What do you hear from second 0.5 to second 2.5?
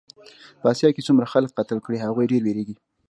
په اسیا کې څومره خلک قتل کړې هغوی ډېر